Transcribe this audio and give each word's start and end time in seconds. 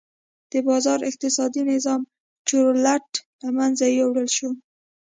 د 0.51 0.53
بازار 0.67 0.99
اقتصادي 1.09 1.61
نظام 1.71 2.01
چورلټ 2.47 3.09
له 3.41 3.49
منځه 3.57 3.85
یووړل 3.97 4.27
شو. 4.37 4.49